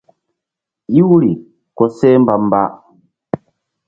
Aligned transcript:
Iwri 0.99 1.31
koseh 1.77 2.17
mbamba. 2.23 2.61